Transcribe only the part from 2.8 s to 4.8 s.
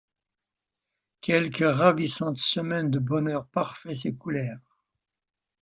de bonheur parfait s’écoulèrent.